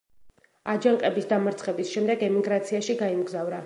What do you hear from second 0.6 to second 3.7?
აჯანყების დამარცხების შემდეგ ემიგრაციაში გაემგზავრა.